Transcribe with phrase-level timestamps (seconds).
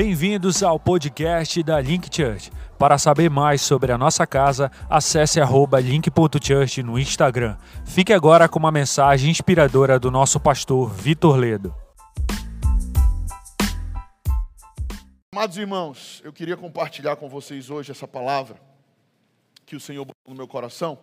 [0.00, 2.52] Bem-vindos ao podcast da Link Church.
[2.78, 7.56] Para saber mais sobre a nossa casa, acesse link.church no Instagram.
[7.84, 11.74] Fique agora com uma mensagem inspiradora do nosso pastor Vitor Ledo.
[15.34, 18.54] Amados irmãos, eu queria compartilhar com vocês hoje essa palavra
[19.66, 20.96] que o Senhor botou no meu coração.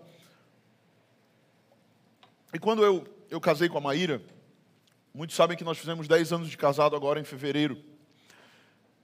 [2.54, 4.22] E quando eu, eu casei com a Maíra,
[5.14, 7.94] muitos sabem que nós fizemos 10 anos de casado agora em fevereiro.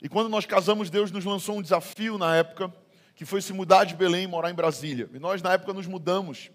[0.01, 2.73] E quando nós casamos, Deus nos lançou um desafio na época,
[3.15, 5.07] que foi se mudar de Belém e morar em Brasília.
[5.13, 6.49] E nós, na época, nos mudamos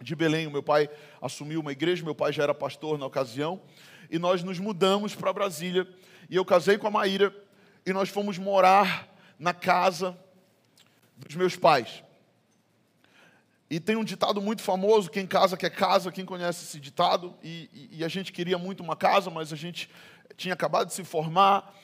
[0.00, 0.46] de Belém.
[0.46, 0.90] O meu pai
[1.22, 3.62] assumiu uma igreja, meu pai já era pastor na ocasião.
[4.10, 5.88] E nós nos mudamos para Brasília.
[6.28, 7.34] E eu casei com a Maíra
[7.86, 10.16] e nós fomos morar na casa
[11.16, 12.02] dos meus pais.
[13.70, 17.34] E tem um ditado muito famoso: quem casa quer casa, quem conhece esse ditado.
[17.42, 19.90] E, e, e, a gente queria muito uma casa, mas a gente
[20.36, 21.74] tinha acabado de se formar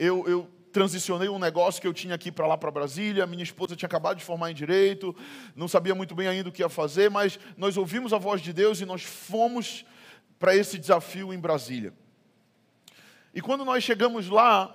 [0.00, 3.26] eu, eu transicionei um negócio que eu tinha aqui para lá para Brasília.
[3.26, 5.14] Minha esposa tinha acabado de formar em direito,
[5.54, 8.50] não sabia muito bem ainda o que ia fazer, mas nós ouvimos a voz de
[8.50, 9.84] Deus e nós fomos
[10.38, 11.92] para esse desafio em Brasília.
[13.34, 14.74] E quando nós chegamos lá,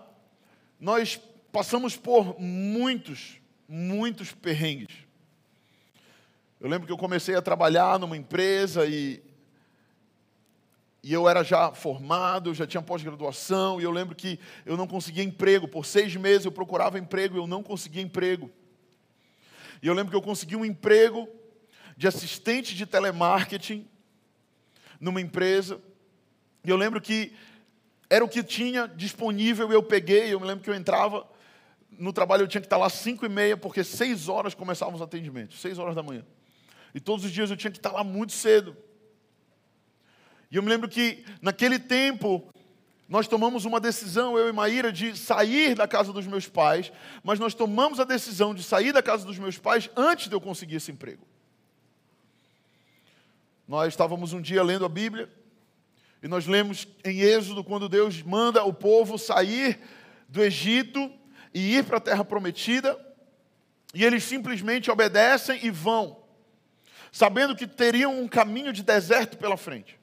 [0.80, 1.20] nós
[1.52, 4.96] passamos por muitos, muitos perrengues.
[6.62, 9.24] Eu lembro que eu comecei a trabalhar numa empresa e
[11.06, 15.24] e eu era já formado, já tinha pós-graduação, e eu lembro que eu não conseguia
[15.24, 15.68] emprego.
[15.68, 18.50] Por seis meses eu procurava emprego e eu não conseguia emprego.
[19.84, 21.30] E eu lembro que eu consegui um emprego
[21.96, 23.88] de assistente de telemarketing
[25.00, 25.80] numa empresa.
[26.64, 27.34] E eu lembro que
[28.10, 30.34] era o que tinha disponível eu peguei.
[30.34, 31.24] Eu me lembro que eu entrava
[31.92, 34.96] no trabalho, eu tinha que estar lá às cinco e meia, porque seis horas começavam
[34.96, 36.26] os atendimentos, seis horas da manhã.
[36.96, 38.76] E todos os dias eu tinha que estar lá muito cedo.
[40.56, 42.42] E eu me lembro que naquele tempo
[43.10, 47.38] nós tomamos uma decisão, eu e Maíra, de sair da casa dos meus pais, mas
[47.38, 50.78] nós tomamos a decisão de sair da casa dos meus pais antes de eu conseguir
[50.78, 51.28] esse emprego.
[53.68, 55.30] Nós estávamos um dia lendo a Bíblia
[56.24, 59.78] e nós lemos em Êxodo quando Deus manda o povo sair
[60.30, 61.12] do Egito
[61.54, 62.98] e ir para a terra prometida,
[63.94, 66.24] e eles simplesmente obedecem e vão,
[67.12, 70.00] sabendo que teriam um caminho de deserto pela frente.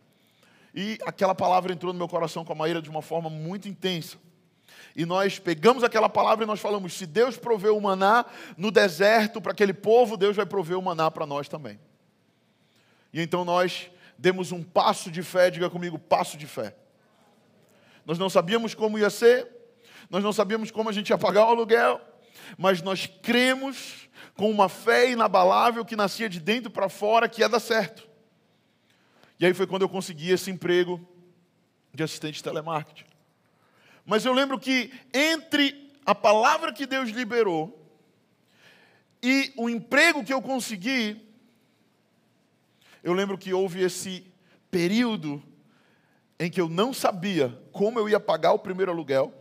[0.75, 4.17] E aquela palavra entrou no meu coração com a Maíra de uma forma muito intensa.
[4.95, 8.25] E nós pegamos aquela palavra e nós falamos: se Deus proveu o maná
[8.57, 11.79] no deserto para aquele povo, Deus vai prover o maná para nós também.
[13.13, 16.75] E então nós demos um passo de fé, diga comigo, passo de fé.
[18.05, 19.49] Nós não sabíamos como ia ser,
[20.11, 22.01] nós não sabíamos como a gente ia pagar o aluguel,
[22.57, 27.49] mas nós cremos com uma fé inabalável que nascia de dentro para fora que ia
[27.49, 28.12] dar certo.
[29.39, 31.01] E aí foi quando eu consegui esse emprego
[31.93, 33.05] de assistente de telemarketing.
[34.05, 37.79] Mas eu lembro que entre a palavra que Deus liberou
[39.23, 41.21] e o emprego que eu consegui,
[43.03, 44.27] eu lembro que houve esse
[44.71, 45.43] período
[46.39, 49.33] em que eu não sabia como eu ia pagar o primeiro aluguel,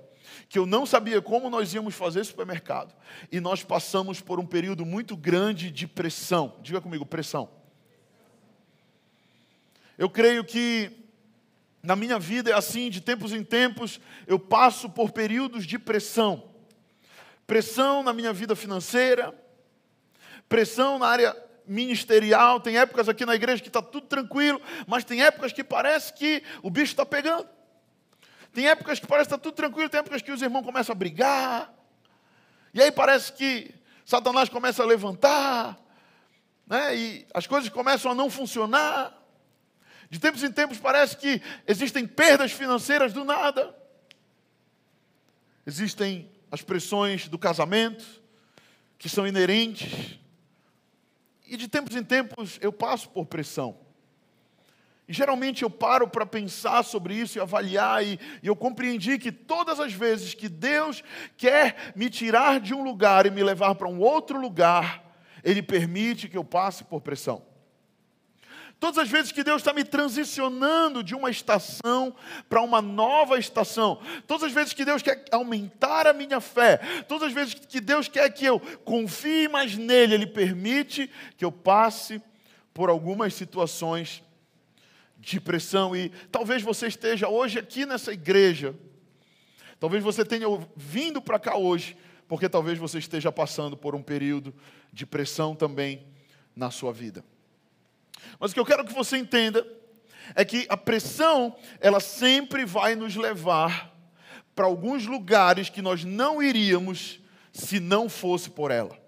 [0.47, 2.94] que eu não sabia como nós íamos fazer supermercado.
[3.31, 6.56] E nós passamos por um período muito grande de pressão.
[6.62, 7.50] Diga comigo, pressão.
[10.01, 10.91] Eu creio que
[11.84, 16.50] na minha vida é assim, de tempos em tempos, eu passo por períodos de pressão.
[17.45, 19.31] Pressão na minha vida financeira,
[20.50, 22.59] pressão na área ministerial.
[22.59, 26.41] Tem épocas aqui na igreja que está tudo tranquilo, mas tem épocas que parece que
[26.63, 27.47] o bicho está pegando.
[28.51, 30.95] Tem épocas que parece que está tudo tranquilo, tem épocas que os irmãos começam a
[30.95, 31.72] brigar.
[32.73, 33.72] E aí parece que
[34.03, 35.79] Satanás começa a levantar,
[36.66, 36.97] né?
[36.97, 39.21] e as coisas começam a não funcionar.
[40.12, 43.74] De tempos em tempos parece que existem perdas financeiras do nada.
[45.66, 48.22] Existem as pressões do casamento,
[48.98, 50.20] que são inerentes.
[51.48, 53.80] E de tempos em tempos eu passo por pressão.
[55.08, 59.31] E geralmente eu paro para pensar sobre isso e avaliar, e, e, eu compreendi que
[59.31, 61.02] todas as vezes que Deus
[61.38, 65.02] quer me tirar de um lugar e me levar para um outro lugar,
[65.42, 67.50] Ele permite que eu passe por pressão.
[68.81, 72.16] Todas as vezes que Deus está me transicionando de uma estação
[72.50, 77.28] para uma nova estação, todas as vezes que Deus quer aumentar a minha fé, todas
[77.28, 81.07] as vezes que Deus quer que eu confie mais nele, Ele permite
[81.38, 82.19] que eu passe
[82.74, 84.24] por algumas situações
[85.16, 85.95] de pressão.
[85.95, 88.74] E talvez você esteja hoje aqui nessa igreja,
[89.80, 91.95] talvez você tenha vindo para cá hoje,
[92.28, 94.51] porque talvez você esteja passando por um período
[94.92, 96.04] de pressão também
[96.56, 97.24] na sua vida.
[98.39, 99.65] Mas o que eu quero que você entenda
[100.35, 103.91] é que a pressão, ela sempre vai nos levar
[104.56, 107.19] para alguns lugares que nós não iríamos
[107.51, 109.00] se não fosse por ela.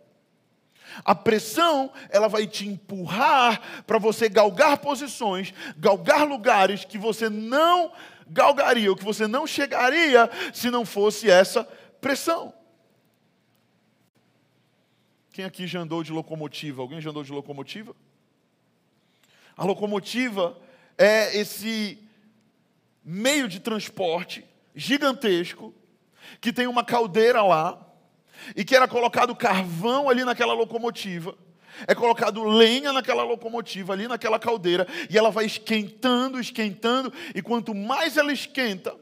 [1.03, 7.91] A pressão, ela vai te empurrar para você galgar posições, galgar lugares que você não
[8.27, 11.63] galgaria, ou que você não chegaria se não fosse essa
[11.99, 12.53] pressão.
[15.31, 16.81] Quem aqui já andou de locomotiva?
[16.81, 17.95] Alguém já andou de locomotiva?
[19.63, 20.57] A locomotiva
[20.97, 21.97] é esse
[23.01, 24.43] meio de transporte
[24.75, 25.73] gigantesco
[26.41, 27.79] que tem uma caldeira lá
[28.57, 31.33] e que era colocado carvão ali naquela locomotiva,
[31.87, 37.73] é colocado lenha naquela locomotiva, ali naquela caldeira, e ela vai esquentando, esquentando, e quanto
[37.73, 38.93] mais ela esquenta,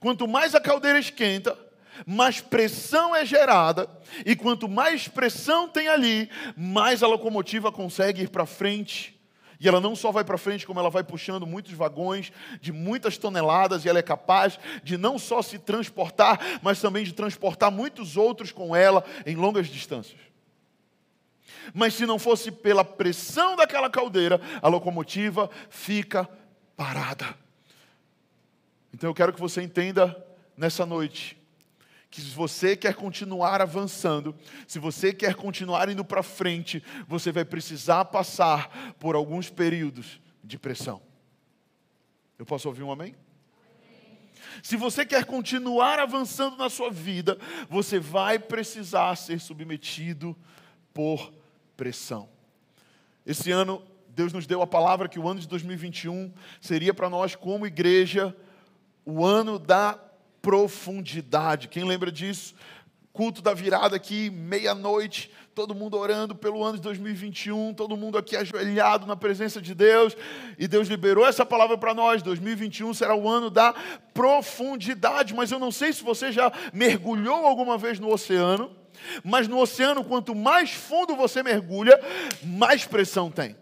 [0.00, 1.56] quanto mais a caldeira esquenta,
[2.04, 3.88] mais pressão é gerada,
[4.26, 9.19] e quanto mais pressão tem ali, mais a locomotiva consegue ir para frente
[9.60, 13.18] e ela não só vai para frente, como ela vai puxando muitos vagões de muitas
[13.18, 18.16] toneladas, e ela é capaz de não só se transportar, mas também de transportar muitos
[18.16, 20.18] outros com ela em longas distâncias.
[21.74, 26.26] Mas se não fosse pela pressão daquela caldeira, a locomotiva fica
[26.74, 27.26] parada.
[28.94, 31.39] Então eu quero que você entenda nessa noite
[32.10, 34.34] que se você quer continuar avançando,
[34.66, 40.58] se você quer continuar indo para frente, você vai precisar passar por alguns períodos de
[40.58, 41.00] pressão.
[42.36, 43.14] Eu posso ouvir um amém?
[44.62, 50.36] Se você quer continuar avançando na sua vida, você vai precisar ser submetido
[50.92, 51.32] por
[51.76, 52.28] pressão.
[53.24, 57.36] Esse ano, Deus nos deu a palavra que o ano de 2021 seria para nós,
[57.36, 58.36] como igreja,
[59.04, 60.09] o ano da
[60.42, 61.68] profundidade.
[61.68, 62.54] Quem lembra disso?
[63.12, 68.36] Culto da virada aqui, meia-noite, todo mundo orando pelo ano de 2021, todo mundo aqui
[68.36, 70.16] ajoelhado na presença de Deus,
[70.58, 72.22] e Deus liberou essa palavra para nós.
[72.22, 73.74] 2021 será o ano da
[74.14, 78.70] profundidade, mas eu não sei se você já mergulhou alguma vez no oceano,
[79.24, 82.00] mas no oceano, quanto mais fundo você mergulha,
[82.42, 83.56] mais pressão tem.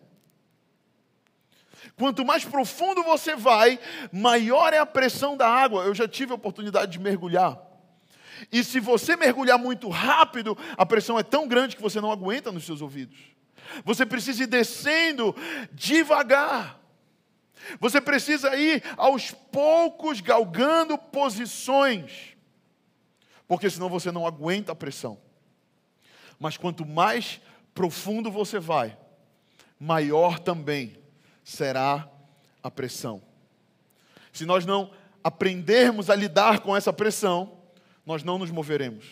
[1.99, 3.79] Quanto mais profundo você vai,
[4.13, 5.83] maior é a pressão da água.
[5.83, 7.61] Eu já tive a oportunidade de mergulhar.
[8.53, 12.53] E se você mergulhar muito rápido, a pressão é tão grande que você não aguenta
[12.53, 13.19] nos seus ouvidos.
[13.85, 15.35] Você precisa ir descendo
[15.73, 16.79] devagar.
[17.81, 22.37] Você precisa ir aos poucos galgando posições.
[23.49, 25.19] Porque senão você não aguenta a pressão.
[26.39, 27.41] Mas quanto mais
[27.75, 28.97] profundo você vai,
[29.81, 30.97] maior também
[31.49, 32.07] será
[32.63, 33.23] a pressão.
[34.33, 34.91] Se nós não
[35.25, 37.59] aprendermos a lidar com essa pressão,
[38.05, 39.07] nós não nos moveremos.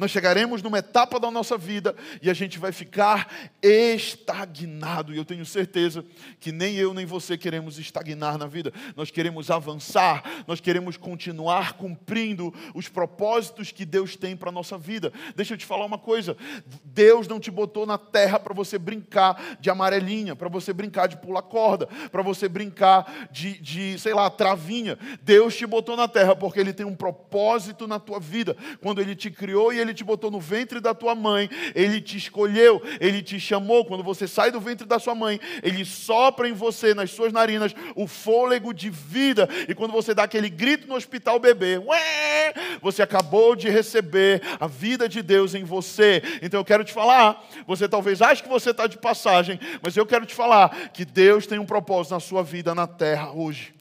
[0.00, 3.30] Nós chegaremos numa etapa da nossa vida e a gente vai ficar
[3.62, 5.12] estagnado.
[5.12, 6.02] E eu tenho certeza
[6.40, 8.72] que nem eu nem você queremos estagnar na vida.
[8.96, 14.78] Nós queremos avançar, nós queremos continuar cumprindo os propósitos que Deus tem para a nossa
[14.78, 15.12] vida.
[15.36, 16.34] Deixa eu te falar uma coisa:
[16.82, 21.18] Deus não te botou na terra para você brincar de amarelinha, para você brincar de
[21.18, 24.98] pular corda, para você brincar de, de, sei lá, travinha.
[25.20, 28.56] Deus te botou na terra porque Ele tem um propósito na tua vida.
[28.80, 32.16] Quando Ele te criou e ele te botou no ventre da tua mãe, ele te
[32.16, 33.84] escolheu, ele te chamou.
[33.84, 37.74] Quando você sai do ventre da sua mãe, ele sopra em você, nas suas narinas,
[37.94, 39.48] o fôlego de vida.
[39.68, 44.66] E quando você dá aquele grito no hospital bebê, ué, você acabou de receber a
[44.66, 46.22] vida de Deus em você.
[46.42, 50.06] Então eu quero te falar, você talvez ache que você está de passagem, mas eu
[50.06, 53.74] quero te falar que Deus tem um propósito na sua vida na terra hoje.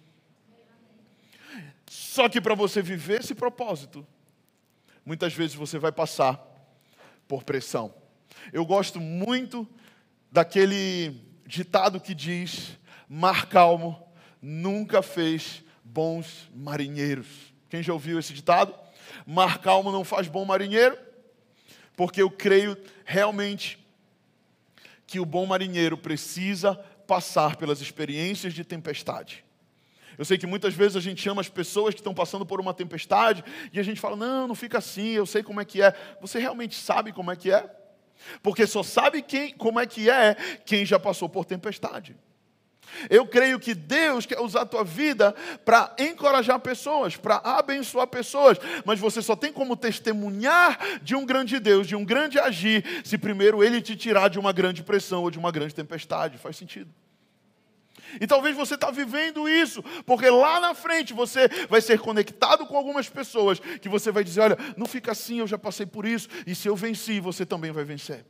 [1.90, 4.06] Só que para você viver esse propósito,
[5.10, 6.40] muitas vezes você vai passar
[7.28, 7.92] por pressão.
[8.54, 9.68] Eu gosto muito
[10.32, 12.78] daquele ditado que diz:
[13.10, 14.00] mar calmo
[14.40, 17.26] nunca fez bons marinheiros.
[17.72, 18.72] Quem já ouviu esse ditado?
[19.26, 20.96] Mar calmo não faz bom marinheiro,
[21.98, 23.84] porque eu creio realmente
[25.08, 26.76] que o bom marinheiro precisa
[27.08, 29.44] passar pelas experiências de tempestade.
[30.20, 32.74] Eu sei que muitas vezes a gente chama as pessoas que estão passando por uma
[32.74, 35.96] tempestade e a gente fala: não, não fica assim, eu sei como é que é.
[36.20, 37.74] Você realmente sabe como é que é?
[38.44, 40.36] Porque só sabe quem, como é que é
[40.66, 42.18] quem já passou por tempestade.
[43.10, 45.34] Eu creio que Deus quer usar a tua vida
[45.64, 51.62] para encorajar pessoas, para abençoar pessoas, mas você só tem como testemunhar de um grande
[51.62, 55.32] Deus, de um grande agir, se primeiro Ele te tirar de uma grande pressão ou
[55.32, 56.38] de uma grande tempestade.
[56.38, 56.94] Faz sentido?
[58.20, 62.78] E talvez você está vivendo isso, porque lá na frente você vai ser conectado com
[62.78, 66.28] algumas pessoas que você vai dizer: olha, não fica assim, eu já passei por isso,
[66.46, 68.26] e se eu venci, você também vai vencer.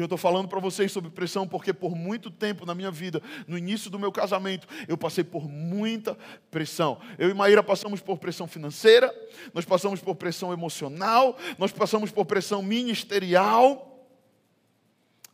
[0.00, 3.58] eu estou falando para vocês sobre pressão porque por muito tempo na minha vida, no
[3.58, 6.16] início do meu casamento, eu passei por muita
[6.50, 6.98] pressão.
[7.18, 9.12] Eu e Maíra passamos por pressão financeira,
[9.52, 14.08] nós passamos por pressão emocional, nós passamos por pressão ministerial.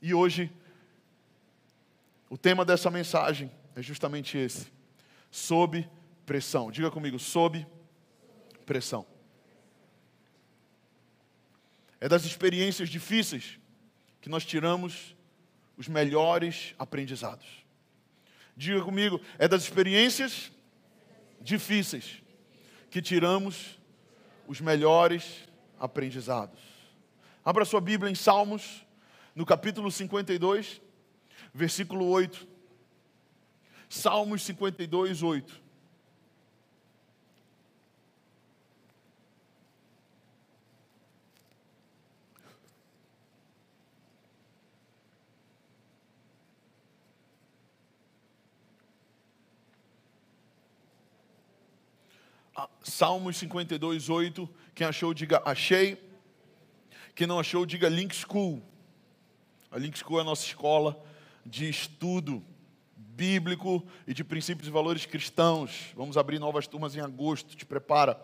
[0.01, 0.51] E hoje,
[2.29, 4.67] o tema dessa mensagem é justamente esse:
[5.31, 5.89] sob
[6.25, 6.71] pressão.
[6.71, 7.67] Diga comigo, sob
[8.65, 9.07] pressão.
[12.01, 13.59] É das experiências difíceis
[14.21, 15.17] que nós tiramos
[15.77, 17.47] os melhores aprendizados.
[18.57, 20.51] Diga comigo, é das experiências
[21.41, 22.23] difíceis
[22.91, 23.79] que tiramos
[24.47, 25.47] os melhores
[25.79, 26.59] aprendizados.
[27.45, 28.85] Abra sua Bíblia em Salmos,
[29.35, 30.81] no capítulo 52,
[31.57, 32.47] versículo 8.
[33.89, 35.65] Salmos 52, 8.
[52.83, 54.49] Salmos 52, 8.
[54.75, 56.03] Quem achou, diga achei.
[57.15, 58.63] Quem não achou, diga Link School.
[59.71, 61.03] A Link School é a nossa escola
[61.47, 62.45] de estudo
[62.97, 65.93] bíblico e de princípios e valores cristãos.
[65.97, 68.21] Vamos abrir novas turmas em agosto, te prepara.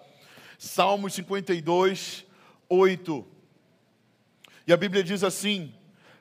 [0.59, 2.27] Salmos 52,
[2.69, 3.27] 8.
[4.67, 5.73] E a Bíblia diz assim: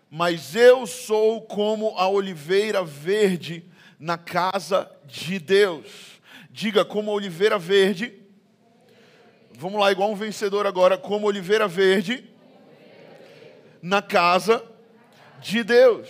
[0.10, 3.66] Mas eu sou como a oliveira verde
[4.00, 6.22] na casa de Deus.
[6.50, 8.22] Diga, como a oliveira verde
[9.62, 12.28] Vamos lá, igual um vencedor agora, como oliveira verde
[13.80, 14.64] na casa
[15.40, 16.10] de Deus.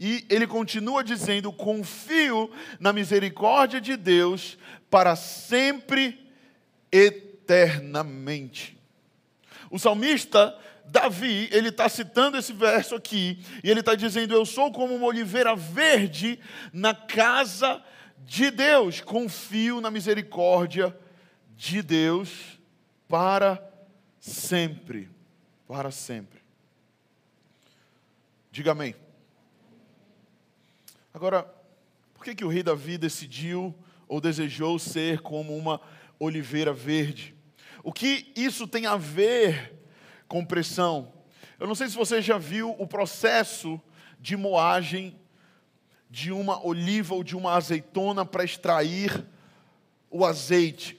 [0.00, 4.56] E ele continua dizendo: confio na misericórdia de Deus
[4.88, 6.18] para sempre,
[6.90, 8.80] eternamente.
[9.70, 14.72] O salmista Davi, ele está citando esse verso aqui, e ele está dizendo: Eu sou
[14.72, 16.40] como uma oliveira verde
[16.72, 17.84] na casa
[18.24, 20.96] de Deus, confio na misericórdia
[21.54, 22.58] de Deus
[23.06, 23.62] para
[24.18, 25.10] sempre.
[25.68, 26.40] Para sempre.
[28.50, 28.94] Diga amém.
[31.12, 31.42] Agora,
[32.14, 33.74] por que, que o rei Davi decidiu
[34.06, 35.80] ou desejou ser como uma
[36.18, 37.34] oliveira verde?
[37.82, 39.76] O que isso tem a ver
[40.28, 41.12] com pressão?
[41.58, 43.80] Eu não sei se você já viu o processo
[44.20, 45.18] de moagem
[46.08, 49.26] de uma oliva ou de uma azeitona para extrair
[50.10, 50.98] o azeite.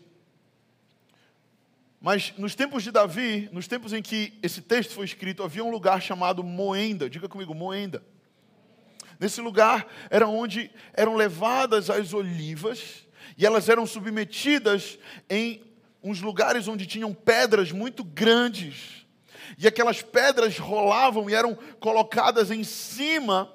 [1.99, 5.69] Mas nos tempos de Davi, nos tempos em que esse texto foi escrito, havia um
[5.69, 7.09] lugar chamado Moenda.
[7.09, 8.03] Diga comigo, Moenda.
[9.21, 13.05] Nesse lugar era onde eram levadas as olivas
[13.37, 14.97] e elas eram submetidas
[15.29, 15.61] em
[16.01, 19.05] uns lugares onde tinham pedras muito grandes.
[19.59, 23.53] E aquelas pedras rolavam e eram colocadas em cima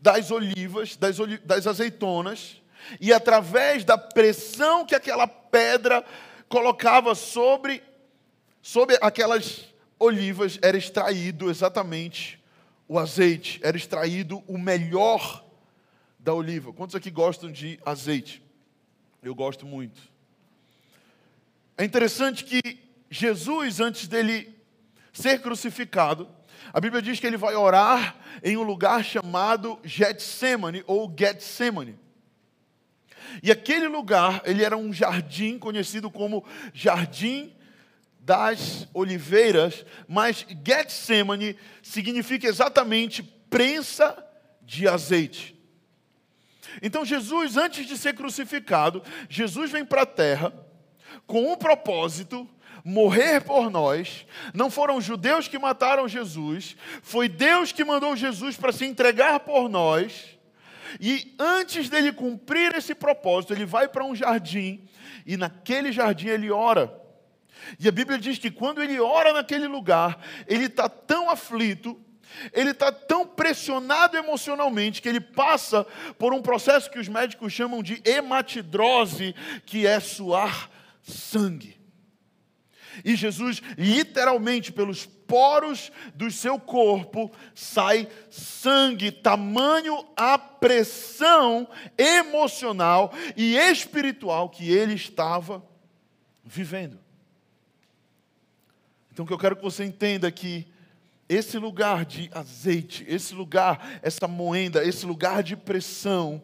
[0.00, 2.62] das olivas, das, oli das azeitonas,
[2.98, 6.02] e através da pressão que aquela pedra
[6.48, 7.82] colocava sobre,
[8.62, 9.66] sobre aquelas
[9.98, 12.40] olivas, era extraído exatamente
[12.88, 15.44] o azeite, era extraído o melhor
[16.18, 16.72] da oliva.
[16.72, 18.42] Quantos aqui gostam de azeite?
[19.22, 20.00] Eu gosto muito.
[21.76, 22.78] É interessante que
[23.10, 24.54] Jesus, antes dele
[25.12, 26.28] ser crucificado,
[26.72, 31.98] a Bíblia diz que ele vai orar em um lugar chamado Getsemane ou Getsemane.
[33.42, 37.55] E aquele lugar, ele era um jardim conhecido como Jardim
[38.26, 44.16] das Oliveiras, mas Getsemane significa exatamente prensa
[44.62, 45.56] de azeite.
[46.82, 50.52] Então Jesus, antes de ser crucificado, Jesus vem para a terra
[51.24, 52.48] com um propósito,
[52.84, 54.26] morrer por nós.
[54.52, 59.68] Não foram judeus que mataram Jesus, foi Deus que mandou Jesus para se entregar por
[59.68, 60.36] nós.
[61.00, 64.84] E antes dele cumprir esse propósito, ele vai para um jardim
[65.24, 67.05] e naquele jardim ele ora.
[67.78, 72.00] E a Bíblia diz que quando ele ora naquele lugar, ele está tão aflito,
[72.52, 75.84] ele está tão pressionado emocionalmente que ele passa
[76.18, 79.34] por um processo que os médicos chamam de hematidrose,
[79.64, 80.70] que é suar
[81.02, 81.76] sangue.
[83.04, 93.56] E Jesus, literalmente, pelos poros do seu corpo, sai sangue, tamanho a pressão emocional e
[93.56, 95.62] espiritual que ele estava
[96.42, 97.05] vivendo.
[99.16, 100.66] Então, o que eu quero que você entenda é que
[101.26, 106.42] esse lugar de azeite, esse lugar, essa moenda, esse lugar de pressão,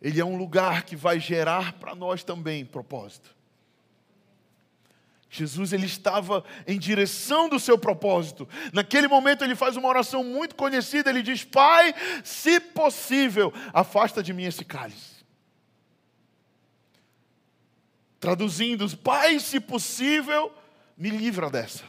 [0.00, 3.34] ele é um lugar que vai gerar para nós também propósito.
[5.28, 8.48] Jesus ele estava em direção do seu propósito.
[8.72, 14.32] Naquele momento ele faz uma oração muito conhecida, ele diz: "Pai, se possível, afasta de
[14.32, 15.24] mim esse cálice".
[18.20, 20.54] Traduzindo, Pai, se possível,
[20.96, 21.84] me livra dessa.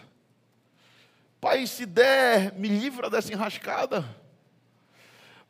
[1.39, 4.03] Pai, se der, me livra dessa enrascada.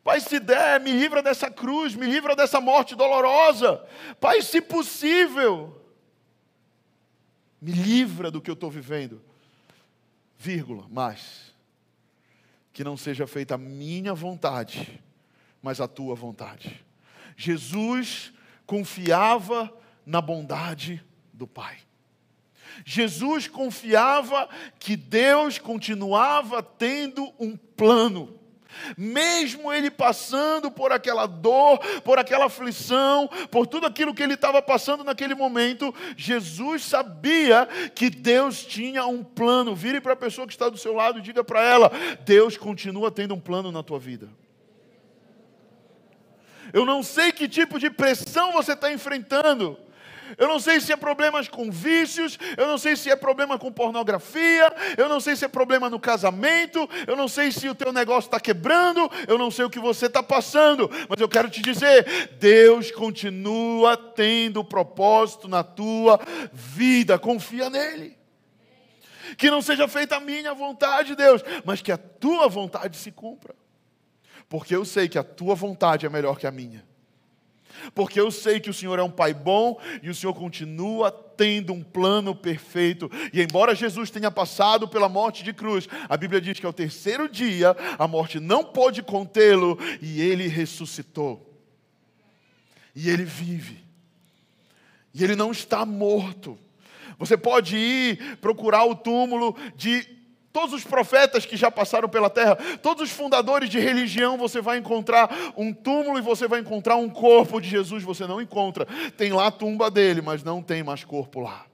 [0.04, 3.84] Pai, se der, me livra dessa cruz, me livra dessa morte dolorosa.
[4.20, 5.82] Pai, se possível,
[7.60, 9.22] me livra do que eu estou vivendo.
[10.38, 11.54] Vírgula, mas
[12.72, 15.02] que não seja feita a minha vontade,
[15.62, 16.84] mas a tua vontade.
[17.36, 18.34] Jesus
[18.66, 19.72] confiava
[20.04, 21.85] na bondade do Pai.
[22.84, 28.36] Jesus confiava que Deus continuava tendo um plano.
[28.96, 34.60] Mesmo ele passando por aquela dor, por aquela aflição, por tudo aquilo que ele estava
[34.60, 39.74] passando naquele momento, Jesus sabia que Deus tinha um plano.
[39.74, 41.90] Vire para a pessoa que está do seu lado e diga para ela:
[42.24, 44.28] Deus continua tendo um plano na tua vida.
[46.72, 49.78] Eu não sei que tipo de pressão você está enfrentando.
[50.36, 53.72] Eu não sei se é problemas com vícios, eu não sei se é problema com
[53.72, 57.92] pornografia, eu não sei se é problema no casamento, eu não sei se o teu
[57.92, 61.62] negócio está quebrando, eu não sei o que você está passando, mas eu quero te
[61.62, 66.20] dizer: Deus continua tendo propósito na tua
[66.52, 68.16] vida, confia nele.
[69.36, 73.54] Que não seja feita a minha vontade, Deus, mas que a tua vontade se cumpra.
[74.48, 76.95] Porque eu sei que a tua vontade é melhor que a minha
[77.94, 81.72] porque eu sei que o Senhor é um Pai bom e o Senhor continua tendo
[81.72, 83.10] um plano perfeito.
[83.32, 87.28] E embora Jesus tenha passado pela morte de cruz, a Bíblia diz que ao terceiro
[87.28, 91.54] dia a morte não pôde contê-lo e ele ressuscitou.
[92.94, 93.84] E ele vive.
[95.12, 96.58] E ele não está morto.
[97.18, 100.15] Você pode ir procurar o túmulo de
[100.56, 104.78] Todos os profetas que já passaram pela terra, todos os fundadores de religião, você vai
[104.78, 108.86] encontrar um túmulo e você vai encontrar um corpo de Jesus, você não encontra.
[109.18, 111.66] Tem lá a tumba dele, mas não tem mais corpo lá.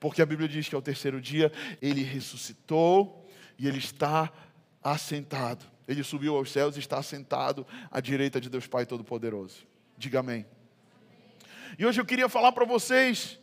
[0.00, 3.24] Porque a Bíblia diz que ao terceiro dia ele ressuscitou
[3.56, 4.32] e ele está
[4.82, 5.64] assentado.
[5.86, 9.64] Ele subiu aos céus e está assentado à direita de Deus Pai Todo-Poderoso.
[9.96, 10.44] Diga amém.
[11.78, 13.38] E hoje eu queria falar para vocês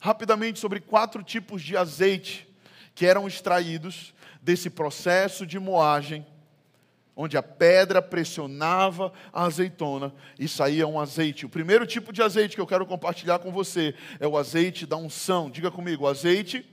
[0.00, 2.45] rapidamente sobre quatro tipos de azeite
[2.96, 6.26] que eram extraídos desse processo de moagem,
[7.14, 11.44] onde a pedra pressionava a azeitona e saía um azeite.
[11.44, 14.96] O primeiro tipo de azeite que eu quero compartilhar com você é o azeite da
[14.96, 15.50] unção.
[15.50, 16.66] Diga comigo, o azeite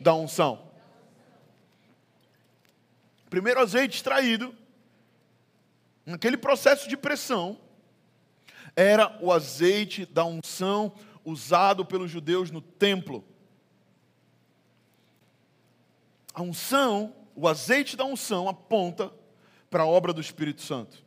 [0.00, 0.66] da unção.
[3.30, 4.52] Primeiro azeite extraído,
[6.04, 7.56] naquele processo de pressão,
[8.74, 10.92] era o azeite da unção
[11.24, 13.24] usado pelos judeus no templo.
[16.36, 19.10] A unção, o azeite da unção aponta
[19.70, 21.02] para a obra do Espírito Santo.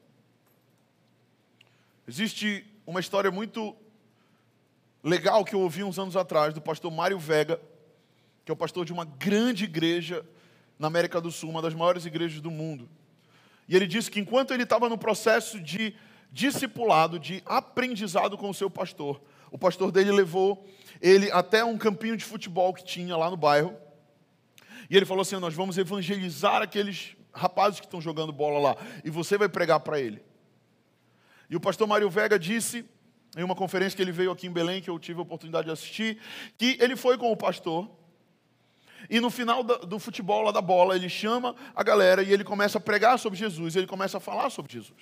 [2.08, 3.76] Existe uma história muito
[5.04, 7.62] legal que eu ouvi uns anos atrás do pastor Mário Vega,
[8.44, 10.26] que é o pastor de uma grande igreja
[10.80, 12.89] na América do Sul, uma das maiores igrejas do mundo.
[13.68, 15.94] E ele disse que enquanto ele estava no processo de
[16.32, 20.68] discipulado, de aprendizado com o seu pastor, o pastor dele levou
[21.00, 23.78] ele até um campinho de futebol que tinha lá no bairro.
[24.89, 29.10] E ele falou assim: Nós vamos evangelizar aqueles rapazes que estão jogando bola lá, e
[29.10, 30.21] você vai pregar para ele.
[31.49, 32.86] E o pastor Mário Vega disse,
[33.38, 35.71] em uma conferência que ele veio aqui em Belém, que eu tive a oportunidade de
[35.71, 36.19] assistir,
[36.58, 37.89] que ele foi com o pastor,
[39.10, 42.78] e no final do futebol lá da bola, ele chama a galera e ele começa
[42.78, 45.02] a pregar sobre Jesus, ele começa a falar sobre Jesus.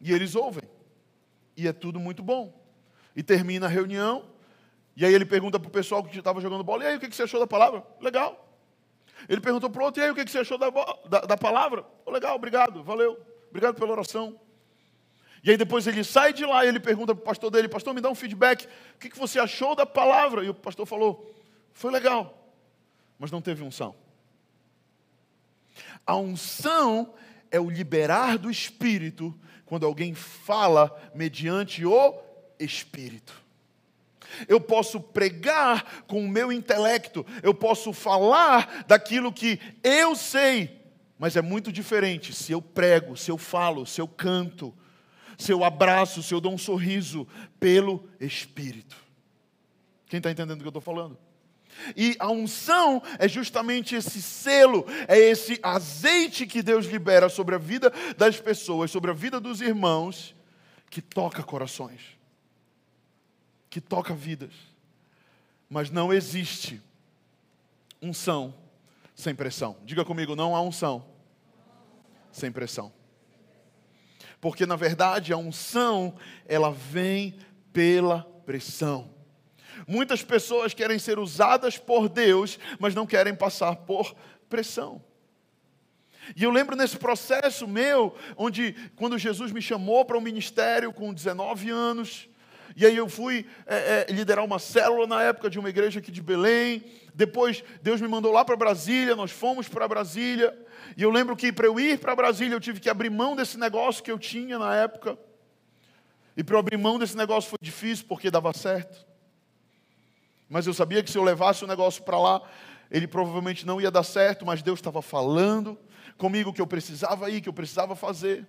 [0.00, 0.62] E eles ouvem.
[1.56, 2.58] E é tudo muito bom.
[3.14, 4.24] E termina a reunião,
[5.00, 7.10] e aí ele pergunta para o pessoal que estava jogando bola, e aí, o que
[7.10, 7.82] você achou da palavra?
[8.02, 8.54] Legal.
[9.26, 10.68] Ele perguntou para o outro, e aí, o que você achou da,
[11.08, 11.86] da, da palavra?
[12.04, 13.18] Oh, legal, obrigado, valeu.
[13.48, 14.38] Obrigado pela oração.
[15.42, 17.94] E aí depois ele sai de lá e ele pergunta para o pastor dele, pastor,
[17.94, 20.44] me dá um feedback, o que você achou da palavra?
[20.44, 21.34] E o pastor falou,
[21.72, 22.52] foi legal,
[23.18, 23.94] mas não teve unção.
[26.06, 27.14] A unção
[27.50, 29.34] é o liberar do Espírito
[29.64, 32.20] quando alguém fala mediante o
[32.58, 33.48] Espírito.
[34.48, 40.80] Eu posso pregar com o meu intelecto, eu posso falar daquilo que eu sei,
[41.18, 44.74] mas é muito diferente se eu prego, se eu falo, se eu canto,
[45.38, 47.26] se eu abraço, se eu dou um sorriso
[47.58, 48.96] pelo Espírito.
[50.06, 51.16] Quem está entendendo o que eu estou falando?
[51.96, 57.58] E a unção é justamente esse selo, é esse azeite que Deus libera sobre a
[57.58, 60.34] vida das pessoas, sobre a vida dos irmãos,
[60.90, 62.19] que toca corações
[63.70, 64.52] que toca vidas.
[65.68, 66.82] Mas não existe
[68.02, 68.52] unção
[69.14, 69.76] sem pressão.
[69.84, 71.06] Diga comigo, não há unção
[72.32, 72.92] sem pressão.
[74.40, 77.38] Porque na verdade a unção, ela vem
[77.72, 79.14] pela pressão.
[79.86, 84.14] Muitas pessoas querem ser usadas por Deus, mas não querem passar por
[84.48, 85.02] pressão.
[86.36, 90.92] E eu lembro nesse processo meu, onde quando Jesus me chamou para o um ministério
[90.92, 92.29] com 19 anos,
[92.76, 96.10] e aí eu fui é, é, liderar uma célula na época de uma igreja aqui
[96.10, 96.84] de Belém.
[97.14, 100.56] Depois Deus me mandou lá para Brasília, nós fomos para Brasília.
[100.96, 103.58] E eu lembro que para eu ir para Brasília eu tive que abrir mão desse
[103.58, 105.18] negócio que eu tinha na época.
[106.36, 109.06] E para eu abrir mão desse negócio foi difícil porque dava certo.
[110.48, 112.42] Mas eu sabia que se eu levasse o negócio para lá,
[112.90, 115.78] ele provavelmente não ia dar certo, mas Deus estava falando
[116.16, 118.46] comigo que eu precisava ir, que eu precisava fazer.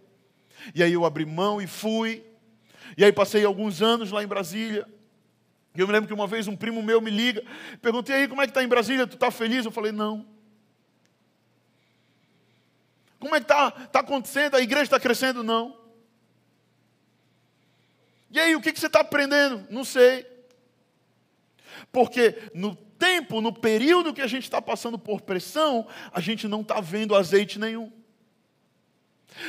[0.73, 2.23] E aí eu abri mão e fui.
[2.97, 4.87] E aí passei alguns anos lá em Brasília.
[5.75, 7.43] E eu me lembro que uma vez um primo meu me liga,
[7.81, 9.65] perguntei aí como é que está em Brasília, tu está feliz?
[9.65, 10.25] Eu falei, não.
[13.19, 14.55] Como é que está tá acontecendo?
[14.55, 15.43] A igreja está crescendo?
[15.43, 15.79] Não.
[18.31, 19.67] E aí, o que, que você está aprendendo?
[19.69, 20.25] Não sei.
[21.91, 26.61] Porque no tempo, no período que a gente está passando por pressão, a gente não
[26.61, 27.91] está vendo azeite nenhum.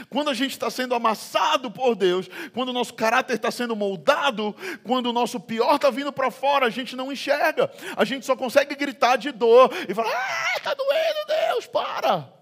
[0.09, 4.55] Quando a gente está sendo amassado por Deus, quando o nosso caráter está sendo moldado,
[4.85, 7.71] quando o nosso pior está vindo para fora, a gente não enxerga.
[7.97, 12.33] A gente só consegue gritar de dor e falar: Ah, está doendo, Deus, para.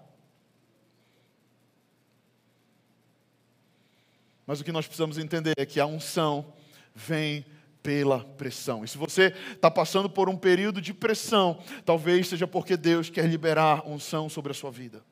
[4.45, 6.53] Mas o que nós precisamos entender é que a unção
[6.93, 7.45] vem
[7.81, 8.83] pela pressão.
[8.83, 13.25] E se você está passando por um período de pressão, talvez seja porque Deus quer
[13.25, 15.03] liberar unção sobre a sua vida.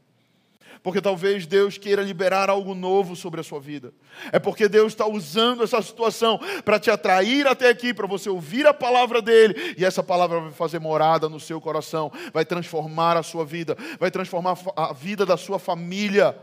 [0.81, 3.93] Porque talvez Deus queira liberar algo novo sobre a sua vida.
[4.31, 8.65] É porque Deus está usando essa situação para te atrair até aqui, para você ouvir
[8.65, 13.23] a palavra dele, e essa palavra vai fazer morada no seu coração, vai transformar a
[13.23, 16.35] sua vida, vai transformar a vida da sua família,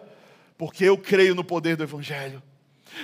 [0.59, 2.43] porque eu creio no poder do Evangelho.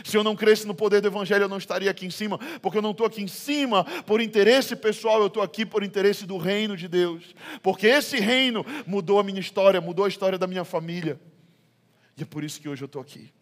[0.05, 2.79] Se eu não cresce no poder do Evangelho, eu não estaria aqui em cima, porque
[2.79, 6.37] eu não estou aqui em cima por interesse pessoal, eu estou aqui por interesse do
[6.37, 7.35] reino de Deus.
[7.63, 11.21] Porque esse reino mudou a minha história, mudou a história da minha família.
[12.17, 13.33] E é por isso que hoje eu estou aqui.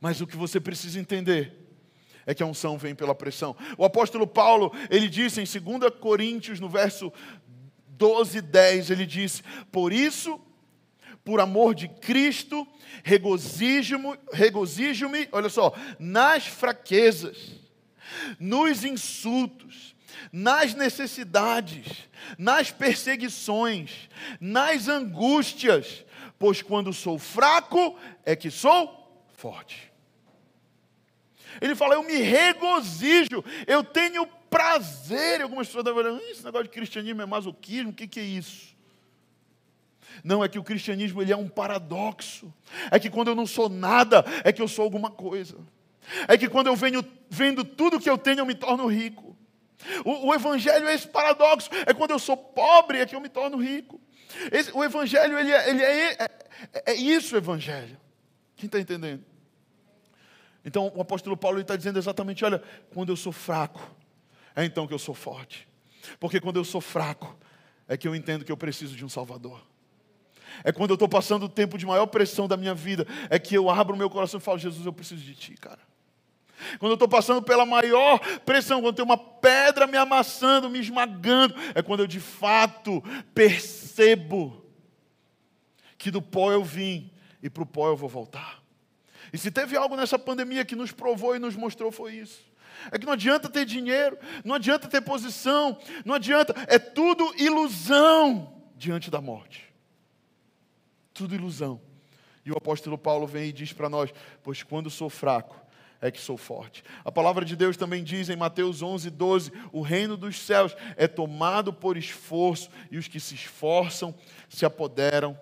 [0.00, 1.52] Mas o que você precisa entender
[2.26, 3.56] é que a unção vem pela pressão.
[3.76, 7.12] O apóstolo Paulo, ele disse em 2 Coríntios, no verso
[7.88, 10.40] 12 e 10, ele disse: Por isso
[11.24, 12.66] por amor de Cristo,
[13.02, 17.52] regozijo-me, regozijo olha só, nas fraquezas,
[18.38, 19.96] nos insultos,
[20.30, 22.08] nas necessidades,
[22.38, 24.08] nas perseguições,
[24.38, 26.04] nas angústias,
[26.38, 29.92] pois quando sou fraco é que sou forte.
[31.60, 35.40] Ele fala, eu me regozijo, eu tenho prazer.
[35.40, 38.73] Algumas pessoas devem falar, esse negócio de cristianismo é masoquismo, o que, que é isso?
[40.22, 42.52] Não, é que o cristianismo ele é um paradoxo.
[42.90, 45.56] É que quando eu não sou nada, é que eu sou alguma coisa.
[46.28, 49.36] É que quando eu venho vendo tudo que eu tenho, eu me torno rico.
[50.04, 51.68] O, o evangelho é esse paradoxo.
[51.86, 54.00] É quando eu sou pobre, é que eu me torno rico.
[54.50, 56.28] Esse, o evangelho, ele, é, ele é, é,
[56.86, 57.98] é isso o evangelho.
[58.56, 59.24] Quem está entendendo?
[60.64, 63.94] Então o apóstolo Paulo está dizendo exatamente: olha, quando eu sou fraco,
[64.56, 65.68] é então que eu sou forte.
[66.18, 67.36] Porque quando eu sou fraco,
[67.88, 69.60] é que eu entendo que eu preciso de um Salvador.
[70.62, 73.54] É quando eu estou passando o tempo de maior pressão da minha vida, é que
[73.54, 75.80] eu abro o meu coração e falo, Jesus, eu preciso de Ti, cara.
[76.78, 81.54] Quando eu estou passando pela maior pressão, quando tem uma pedra me amassando, me esmagando,
[81.74, 83.02] é quando eu de fato
[83.34, 84.64] percebo
[85.98, 87.10] que do pó eu vim
[87.42, 88.62] e para o pó eu vou voltar.
[89.32, 92.40] E se teve algo nessa pandemia que nos provou e nos mostrou, foi isso.
[92.90, 98.62] É que não adianta ter dinheiro, não adianta ter posição, não adianta, é tudo ilusão
[98.76, 99.73] diante da morte
[101.14, 101.80] tudo ilusão.
[102.44, 105.58] E o apóstolo Paulo vem e diz para nós: Pois quando sou fraco,
[106.00, 106.84] é que sou forte.
[107.02, 111.08] A palavra de Deus também diz em Mateus 11, 12: O reino dos céus é
[111.08, 114.14] tomado por esforço, e os que se esforçam
[114.48, 115.38] se apoderam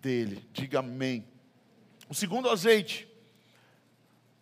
[0.00, 0.46] dele.
[0.52, 1.26] Diga amém.
[2.08, 3.08] O segundo azeite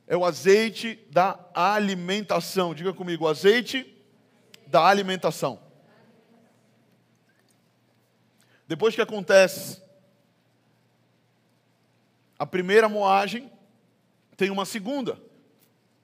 [0.06, 2.74] é o azeite da alimentação.
[2.74, 3.90] Diga comigo: o azeite
[4.66, 5.62] da alimentação.
[8.66, 9.83] Depois que acontece
[12.44, 13.50] a primeira moagem,
[14.36, 15.18] tem uma segunda.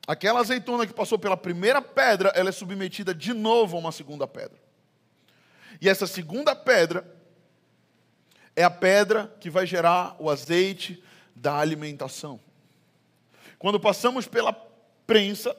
[0.06, 4.26] Aquela azeitona que passou pela primeira pedra, ela é submetida de novo a uma segunda
[4.26, 4.58] pedra.
[5.82, 7.06] E essa segunda pedra
[8.56, 11.04] é a pedra que vai gerar o azeite
[11.36, 12.40] da alimentação.
[13.58, 14.54] Quando passamos pela
[15.06, 15.54] prensa,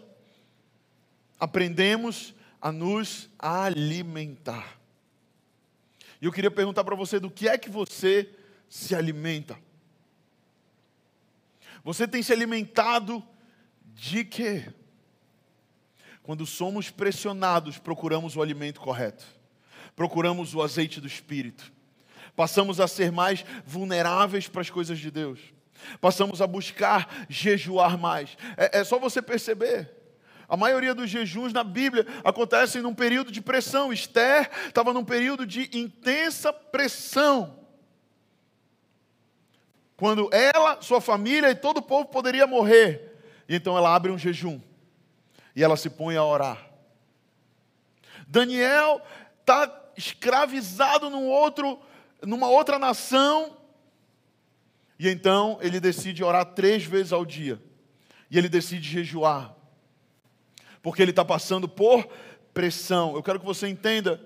[1.39, 4.79] aprendemos a nos alimentar.
[6.19, 8.27] E eu queria perguntar para você do que é que você
[8.67, 9.55] se alimenta.
[11.83, 13.23] Você tem se alimentado
[13.93, 14.71] de quê?
[16.21, 19.25] Quando somos pressionados, procuramos o alimento correto,
[19.95, 21.71] procuramos o azeite do Espírito,
[22.35, 25.39] passamos a ser mais vulneráveis para as coisas de Deus,
[25.99, 28.37] passamos a buscar jejuar mais.
[28.55, 29.89] É, é só você perceber.
[30.47, 33.93] A maioria dos jejuns na Bíblia acontecem num período de pressão.
[33.93, 37.60] Esther estava num período de intensa pressão.
[40.01, 43.21] Quando ela, sua família e todo o povo poderia morrer.
[43.47, 44.59] E então ela abre um jejum.
[45.55, 46.57] E ela se põe a orar.
[48.27, 48.99] Daniel
[49.41, 51.79] está escravizado num outro,
[52.23, 53.55] numa outra nação.
[54.97, 57.61] E então ele decide orar três vezes ao dia.
[58.31, 59.55] E ele decide jejuar
[60.81, 62.09] porque ele está passando por
[62.55, 63.13] pressão.
[63.13, 64.19] Eu quero que você entenda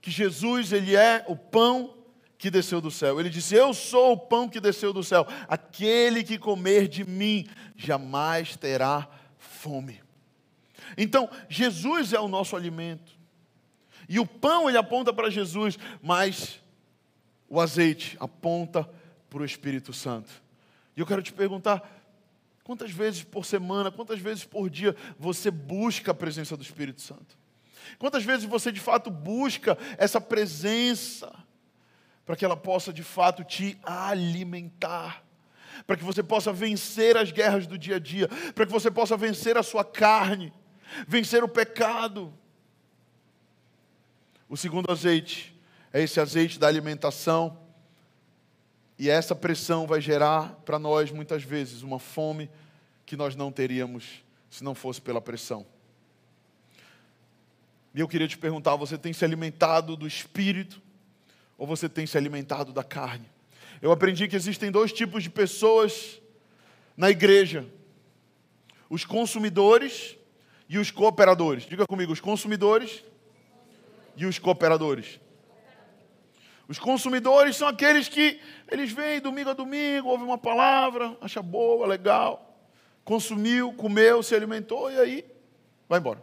[0.00, 1.94] que Jesus, ele é o pão
[2.38, 3.18] que desceu do céu.
[3.18, 5.26] Ele disse: Eu sou o pão que desceu do céu.
[5.48, 7.46] Aquele que comer de mim
[7.76, 10.02] jamais terá fome.
[10.96, 13.16] Então, Jesus é o nosso alimento.
[14.08, 16.60] E o pão ele aponta para Jesus, mas
[17.48, 18.88] o azeite aponta
[19.28, 20.30] para o Espírito Santo.
[20.96, 21.82] E eu quero te perguntar:
[22.62, 27.38] Quantas vezes por semana, quantas vezes por dia você busca a presença do Espírito Santo?
[27.98, 31.32] Quantas vezes você de fato busca essa presença
[32.26, 35.24] para que ela possa de fato te alimentar?
[35.86, 39.16] Para que você possa vencer as guerras do dia a dia, para que você possa
[39.16, 40.52] vencer a sua carne,
[41.06, 42.34] vencer o pecado.
[44.48, 45.56] O segundo azeite
[45.92, 47.58] é esse azeite da alimentação
[48.98, 52.50] e essa pressão vai gerar para nós, muitas vezes, uma fome
[53.04, 55.66] que nós não teríamos se não fosse pela pressão.
[57.94, 60.80] E eu queria te perguntar: você tem se alimentado do espírito
[61.56, 63.28] ou você tem se alimentado da carne?
[63.80, 66.20] Eu aprendi que existem dois tipos de pessoas
[66.96, 67.66] na igreja:
[68.88, 70.16] os consumidores
[70.68, 71.64] e os cooperadores.
[71.64, 73.04] Diga comigo: os consumidores
[74.16, 75.20] e os cooperadores.
[76.68, 81.86] Os consumidores são aqueles que eles vêm domingo a domingo, ouvem uma palavra, acha boa,
[81.86, 82.58] legal,
[83.04, 85.24] consumiu, comeu, se alimentou e aí
[85.88, 86.20] vai embora.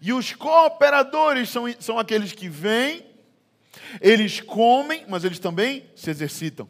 [0.00, 3.04] E os cooperadores são, são aqueles que vêm,
[4.00, 6.68] eles comem, mas eles também se exercitam.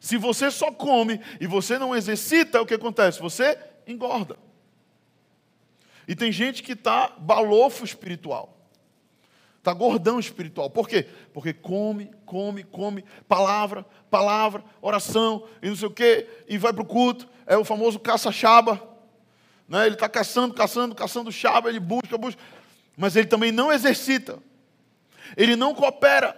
[0.00, 3.20] Se você só come e você não exercita, o que acontece?
[3.20, 4.36] Você engorda.
[6.08, 8.56] E tem gente que está balofo espiritual.
[9.58, 10.70] Está gordão espiritual.
[10.70, 11.06] Por quê?
[11.34, 16.82] Porque come, come, come, palavra, palavra, oração e não sei o quê, e vai para
[16.82, 17.28] o culto.
[17.46, 18.82] É o famoso caça-chaba.
[19.68, 19.84] Né?
[19.84, 22.40] Ele está caçando, caçando, caçando chaba, ele busca, busca.
[22.96, 24.38] Mas ele também não exercita.
[25.36, 26.36] Ele não coopera.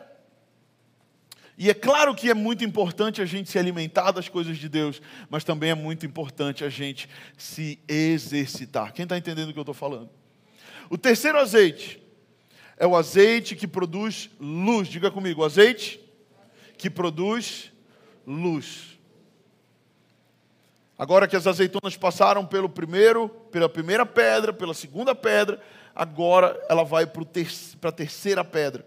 [1.56, 5.00] E é claro que é muito importante a gente se alimentar das coisas de Deus,
[5.28, 8.92] mas também é muito importante a gente se exercitar.
[8.92, 10.10] Quem está entendendo o que eu estou falando?
[10.90, 12.02] O terceiro azeite
[12.76, 14.88] é o azeite que produz luz.
[14.88, 16.00] Diga comigo, azeite
[16.76, 17.70] que produz
[18.26, 18.98] luz.
[20.98, 25.60] Agora que as azeitonas passaram pelo primeiro, pela primeira pedra, pela segunda pedra,
[25.94, 28.86] agora ela vai para a terceira pedra.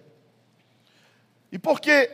[1.52, 2.10] E por que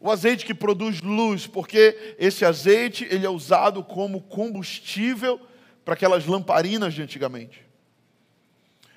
[0.00, 1.46] o azeite que produz luz?
[1.46, 5.40] Porque esse azeite ele é usado como combustível
[5.84, 7.64] para aquelas lamparinas de antigamente.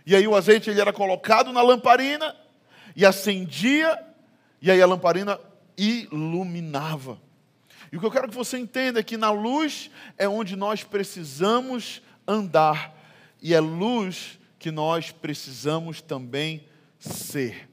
[0.05, 2.35] E aí o azeite ele era colocado na lamparina
[2.95, 3.99] e acendia,
[4.61, 5.39] e aí a lamparina
[5.77, 7.19] iluminava.
[7.91, 10.83] E o que eu quero que você entenda é que na luz é onde nós
[10.83, 12.95] precisamos andar,
[13.41, 16.65] e é luz que nós precisamos também
[16.97, 17.69] ser.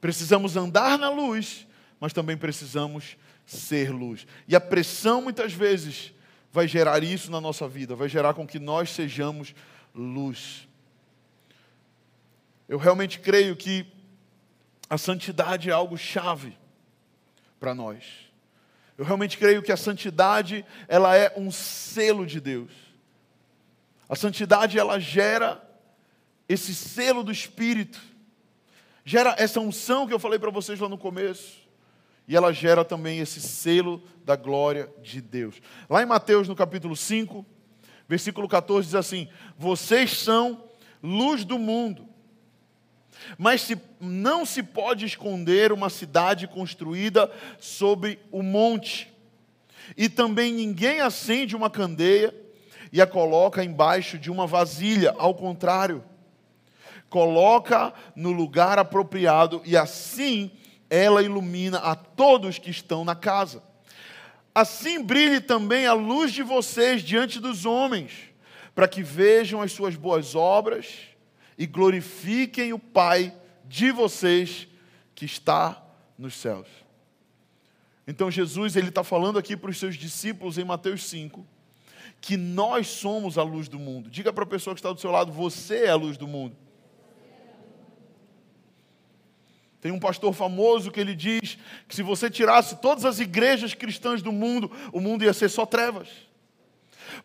[0.00, 1.64] Precisamos andar na luz,
[2.00, 4.26] mas também precisamos ser luz.
[4.48, 6.12] E a pressão muitas vezes
[6.50, 9.54] vai gerar isso na nossa vida, vai gerar com que nós sejamos
[9.94, 10.66] luz.
[12.68, 13.86] Eu realmente creio que
[14.90, 16.58] a santidade é algo chave
[17.60, 18.02] para nós.
[18.96, 22.87] Eu realmente creio que a santidade, ela é um selo de Deus.
[24.08, 25.62] A santidade, ela gera
[26.48, 28.00] esse selo do Espírito.
[29.04, 31.58] Gera essa unção que eu falei para vocês lá no começo.
[32.26, 35.56] E ela gera também esse selo da glória de Deus.
[35.88, 37.44] Lá em Mateus, no capítulo 5,
[38.08, 40.64] versículo 14, diz assim: Vocês são
[41.02, 42.06] luz do mundo.
[43.36, 49.12] Mas se, não se pode esconder uma cidade construída sobre o monte.
[49.96, 52.34] E também ninguém acende uma candeia
[52.92, 56.04] e a coloca embaixo de uma vasilha, ao contrário.
[57.08, 60.50] Coloca no lugar apropriado e assim
[60.90, 63.62] ela ilumina a todos que estão na casa.
[64.54, 68.12] Assim brilhe também a luz de vocês diante dos homens,
[68.74, 70.86] para que vejam as suas boas obras
[71.56, 74.66] e glorifiquem o Pai de vocês
[75.14, 75.82] que está
[76.18, 76.66] nos céus.
[78.06, 81.57] Então Jesus ele está falando aqui para os seus discípulos em Mateus 5
[82.20, 84.10] que nós somos a luz do mundo.
[84.10, 86.56] Diga para a pessoa que está do seu lado: você é a luz do mundo.
[89.80, 94.20] Tem um pastor famoso que ele diz que se você tirasse todas as igrejas cristãs
[94.20, 96.08] do mundo, o mundo ia ser só trevas.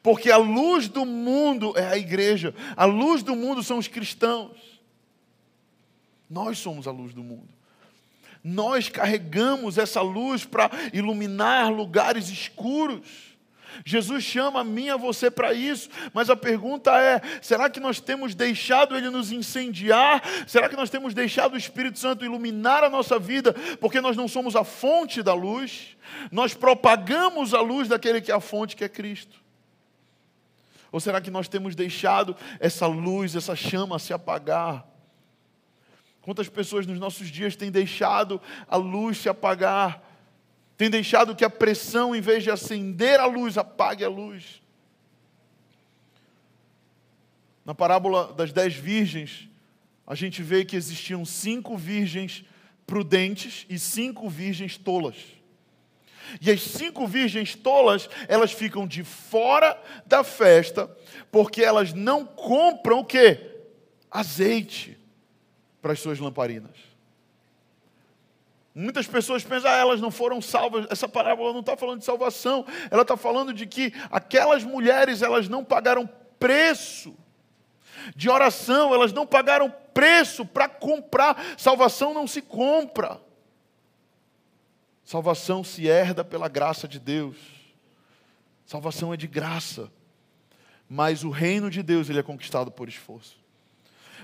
[0.02, 4.58] Porque a luz do mundo é a igreja, a luz do mundo são os cristãos.
[6.30, 7.50] Nós somos a luz do mundo.
[8.44, 13.33] Nós carregamos essa luz para iluminar lugares escuros.
[13.86, 18.00] Jesus chama a mim a você para isso, mas a pergunta é: será que nós
[18.00, 20.22] temos deixado Ele nos incendiar?
[20.48, 24.28] Será que nós temos deixado o Espírito Santo iluminar a nossa vida, porque nós não
[24.28, 25.98] somos a fonte da luz?
[26.32, 29.42] Nós propagamos a luz daquele que é a fonte, que é Cristo.
[30.92, 34.86] Ou será que nós temos deixado essa luz, essa chama se apagar?
[36.22, 40.03] Quantas pessoas nos nossos dias têm deixado a luz se apagar?
[40.84, 44.62] Tem deixado que a pressão, em vez de acender a luz, apague a luz.
[47.64, 49.48] Na parábola das dez virgens,
[50.06, 52.44] a gente vê que existiam cinco virgens
[52.86, 55.16] prudentes e cinco virgens tolas.
[56.42, 60.94] E as cinco virgens tolas, elas ficam de fora da festa,
[61.32, 63.40] porque elas não compram o quê?
[64.12, 64.98] Azeite
[65.82, 66.93] para as suas lamparinas.
[68.76, 70.88] Muitas pessoas pensam, ah, elas não foram salvas.
[70.90, 72.66] Essa parábola não está falando de salvação.
[72.90, 76.10] Ela está falando de que aquelas mulheres, elas não pagaram
[76.40, 77.16] preço
[78.16, 81.56] de oração, elas não pagaram preço para comprar.
[81.58, 83.22] Salvação não se compra.
[85.04, 87.38] Salvação se herda pela graça de Deus.
[88.66, 89.92] Salvação é de graça.
[90.90, 93.43] Mas o reino de Deus ele é conquistado por esforço.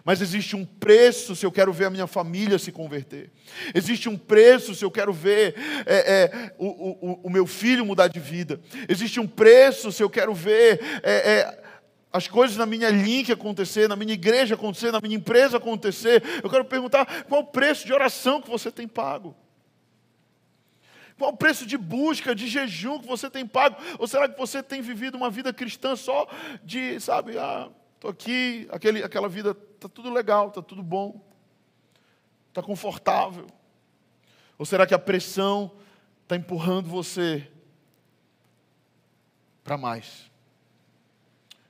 [0.04, 3.32] Mas existe um preço se eu quero ver a minha família se converter.
[3.74, 8.08] Existe um preço se eu quero ver é, é, o, o, o, meu filho mudar
[8.08, 8.60] de vida.
[8.88, 11.64] Existe um preço se eu quero ver é, é,
[12.12, 16.24] as coisas na minha link acontecer, na minha igreja acontecer, na minha empresa acontecer.
[16.44, 19.36] Eu quero perguntar qual o preço de oração que você tem pago.
[21.18, 23.76] Qual o preço de busca, de jejum que você tem pago?
[24.00, 26.26] Ou será que você tem vivido uma vida cristã só
[26.64, 31.22] de, sabe, ah, estou aqui, aquele, aquela vida está tudo legal, está tudo bom,
[32.48, 33.46] está confortável?
[34.58, 35.70] Ou será que a pressão
[36.24, 37.46] está empurrando você
[39.66, 40.32] para mais?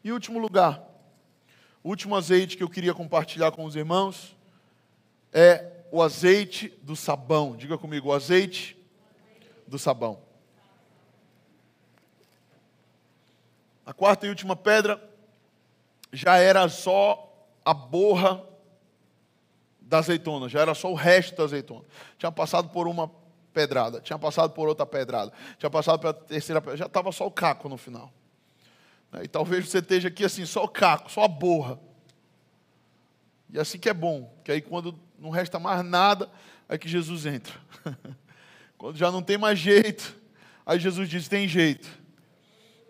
[0.04, 0.80] E último lugar,
[1.84, 4.38] o último azeite que eu queria compartilhar com os irmãos
[5.34, 7.56] é o azeite do sabão.
[7.56, 8.78] Diga comigo, o azeite
[9.68, 10.22] do sabão.
[13.84, 15.09] A quarta e última pedra
[16.12, 17.26] já era só
[17.64, 18.44] a borra
[19.82, 21.84] da azeitona, já era só o resto da azeitona.
[22.18, 23.12] Tinha passado por uma
[23.54, 27.32] pedrada, tinha passado por outra pedrada, tinha passado pela terceira pedrada, já estava só o
[27.32, 28.12] caco no final.
[29.24, 31.80] E talvez você esteja aqui assim, só o caco, só a borra.
[33.52, 36.30] E assim que é bom, que aí quando não resta mais nada,
[36.68, 37.54] é que Jesus entra.
[38.78, 40.16] quando já não tem mais jeito,
[40.66, 41.99] aí Jesus diz: tem jeito.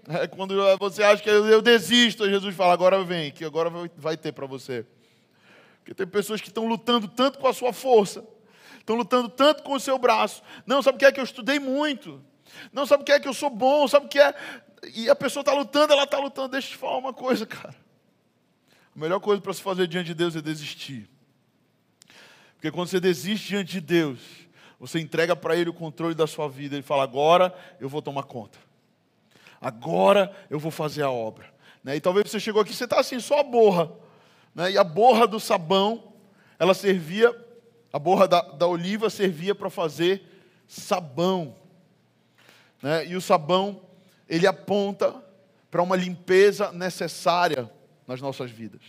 [0.09, 4.31] É quando você acha que eu desisto, Jesus fala, agora vem, que agora vai ter
[4.31, 4.83] para você.
[5.77, 8.25] Porque tem pessoas que estão lutando tanto com a sua força,
[8.79, 10.41] estão lutando tanto com o seu braço.
[10.65, 12.19] Não, sabe o que é que eu estudei muito?
[12.73, 13.87] Não, sabe o que é que eu sou bom?
[13.87, 14.33] Sabe o que é?
[14.95, 16.49] E a pessoa está lutando, ela está lutando.
[16.49, 17.75] Deixa eu te falar uma coisa, cara.
[18.95, 21.07] A melhor coisa para se fazer diante de Deus é desistir.
[22.55, 24.19] Porque quando você desiste diante de Deus,
[24.79, 26.75] você entrega para Ele o controle da sua vida.
[26.75, 28.68] Ele fala: agora eu vou tomar conta
[29.59, 31.45] agora eu vou fazer a obra.
[31.83, 31.95] Né?
[31.95, 33.91] E talvez você chegou aqui, você está assim, só a borra.
[34.53, 34.71] Né?
[34.71, 36.13] E a borra do sabão,
[36.57, 37.35] ela servia,
[37.91, 40.23] a borra da, da oliva servia para fazer
[40.67, 41.55] sabão.
[42.81, 43.07] Né?
[43.07, 43.81] E o sabão,
[44.27, 45.15] ele aponta
[45.69, 47.69] para uma limpeza necessária
[48.07, 48.81] nas nossas vidas.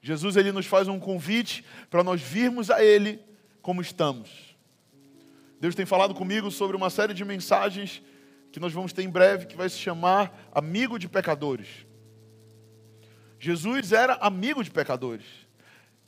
[0.00, 3.20] Jesus ele nos faz um convite para nós virmos a Ele
[3.62, 4.54] como estamos.
[5.58, 8.02] Deus tem falado comigo sobre uma série de mensagens
[8.54, 11.66] que nós vamos ter em breve, que vai se chamar Amigo de Pecadores.
[13.36, 15.24] Jesus era amigo de pecadores.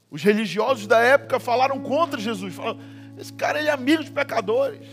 [0.09, 2.55] Os religiosos da época falaram contra Jesus.
[2.55, 2.79] Falaram,
[3.19, 4.87] esse cara ele é amigo de pecadores.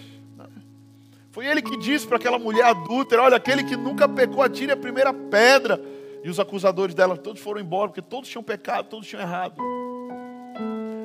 [1.29, 4.77] Foi ele que disse para aquela mulher adúltera: Olha, aquele que nunca pecou, atire a
[4.77, 5.79] primeira pedra.
[6.23, 9.61] E os acusadores dela todos foram embora, porque todos tinham pecado, todos tinham errado.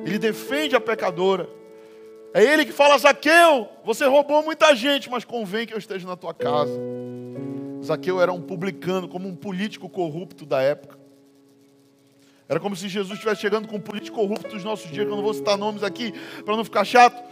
[0.03, 1.58] Ele defende a pecadora.
[2.33, 6.15] É ele que fala: Zaqueu, você roubou muita gente, mas convém que eu esteja na
[6.15, 6.71] tua casa.
[7.83, 10.97] Zaqueu era um publicano, como um político corrupto da época.
[12.47, 15.15] Era como se Jesus estivesse chegando com um político corrupto dos nossos dias, que eu
[15.15, 16.11] não vou citar nomes aqui,
[16.43, 17.23] para não ficar chato.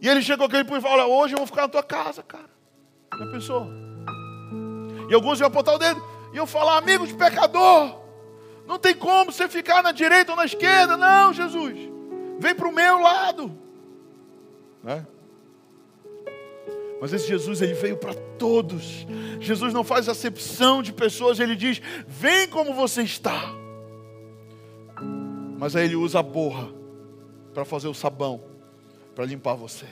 [0.00, 2.50] E ele chegou aquele e falou: Hoje eu vou ficar na tua casa, cara.
[3.18, 3.66] Já pensou?
[5.08, 6.02] E alguns iam apontar o dedo
[6.32, 7.98] e iam falar: Amigo de pecador,
[8.66, 10.96] não tem como você ficar na direita ou na esquerda.
[10.96, 11.78] Não, Jesus,
[12.38, 13.52] vem para o meu lado.
[14.82, 15.06] Né?
[17.00, 19.06] Mas esse Jesus, ele veio para todos.
[19.40, 23.54] Jesus não faz acepção de pessoas, ele diz: Vem como você está.
[25.58, 26.68] Mas aí ele usa a borra
[27.54, 28.42] para fazer o sabão
[29.14, 29.86] para limpar você.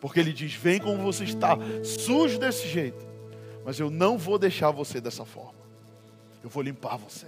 [0.00, 3.06] Porque ele diz: Vem como você está, sujo desse jeito,
[3.64, 5.58] mas eu não vou deixar você dessa forma.
[6.42, 7.26] Eu vou limpar você.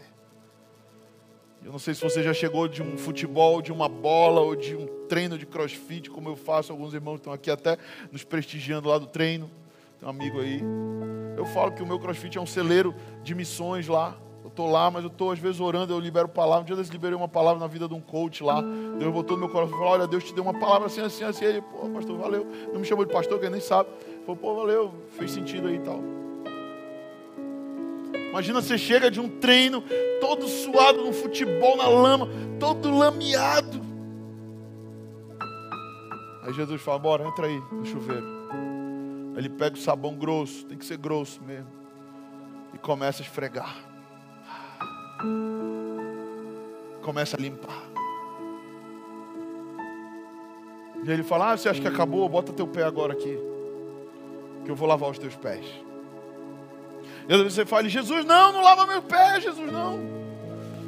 [1.64, 4.74] Eu não sei se você já chegou de um futebol, de uma bola ou de
[4.74, 6.72] um treino de crossfit, como eu faço.
[6.72, 7.76] Alguns irmãos estão aqui até
[8.10, 9.50] nos prestigiando lá do treino.
[9.98, 10.62] Tem um amigo aí.
[11.36, 14.18] Eu falo que o meu crossfit é um celeiro de missões lá
[14.50, 16.62] estou lá, mas eu estou às vezes orando, eu libero palavra.
[16.62, 18.62] Um dia eu liberei uma palavra na vida de um coach lá.
[18.98, 21.24] Deus botou no meu coração e falou: Olha, Deus te deu uma palavra assim, assim,
[21.24, 21.44] assim.
[21.44, 22.46] Ele, pô, pastor, valeu.
[22.72, 23.88] Não me chamou de pastor, que ele nem sabe.
[24.26, 26.00] Falou, pô, valeu, fez sentido aí e tal.
[28.30, 29.82] Imagina você chega de um treino,
[30.20, 32.28] todo suado no futebol, na lama,
[32.58, 33.80] todo lameado.
[36.42, 38.26] Aí Jesus fala: Bora, entra aí no chuveiro.
[39.34, 41.68] Aí ele pega o sabão grosso, tem que ser grosso mesmo,
[42.72, 43.90] e começa a esfregar
[47.00, 47.82] começa a limpar.
[51.02, 52.28] E ele fala: Ah, você acha que acabou?
[52.28, 53.38] Bota teu pé agora aqui,
[54.64, 55.64] que eu vou lavar os teus pés.
[57.28, 60.00] Você fala: Jesus, não, não lava meu pé, Jesus, não.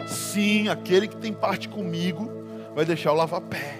[0.06, 2.30] Sim, aquele que tem parte comigo
[2.74, 3.78] vai deixar eu lavar pé.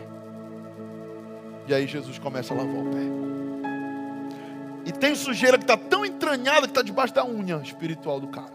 [1.66, 3.22] E aí Jesus começa a lavar o pé.
[4.84, 8.52] E tem sujeira que está tão entranhada que está debaixo da unha espiritual do cara.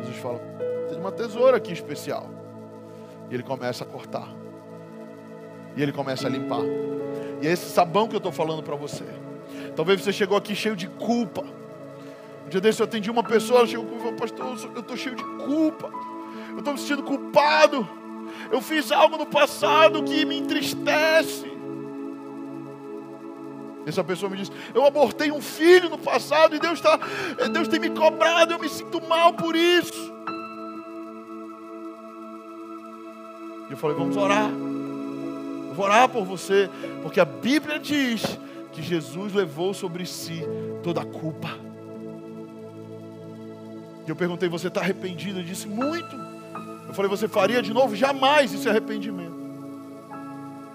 [0.00, 0.40] Jesus fala:
[0.88, 2.28] tem uma tesoura aqui especial.
[3.30, 4.28] E ele começa a cortar.
[5.76, 6.62] E ele começa a limpar.
[7.40, 9.04] E é esse sabão que eu estou falando para você.
[9.76, 11.44] Talvez você chegou aqui cheio de culpa.
[12.48, 14.96] Um dia desse eu atendi uma pessoa, ela chegou comigo e falou, pastor, eu estou
[14.96, 15.92] cheio de culpa.
[16.52, 17.86] Eu estou me sentindo culpado.
[18.50, 21.44] Eu fiz algo no passado que me entristece.
[23.84, 26.98] Essa pessoa me disse: Eu abortei um filho no passado e Deus, tá,
[27.52, 30.10] Deus tem me cobrado, eu me sinto mal por isso.
[33.68, 34.48] E eu falei: Vamos orar.
[34.48, 36.70] Eu vou orar por você,
[37.02, 38.22] porque a Bíblia diz
[38.72, 40.42] que Jesus levou sobre si
[40.82, 41.67] toda a culpa.
[44.08, 45.38] E eu perguntei: Você está arrependido?
[45.38, 46.16] Ele disse: Muito.
[46.88, 47.94] Eu falei: Você faria de novo?
[47.94, 49.36] Jamais isso é arrependimento.